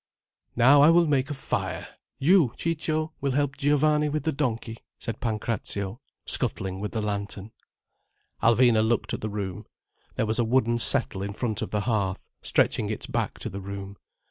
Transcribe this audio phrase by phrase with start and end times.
[0.55, 1.87] "Now I will make a fire.
[2.17, 7.51] You, Ciccio, will help Giovanni with the donkey," said Pancrazio, scuttling with the lantern.
[8.41, 9.67] Alvina looked at the room.
[10.15, 13.61] There was a wooden settle in front of the hearth, stretching its back to the
[13.61, 13.95] room.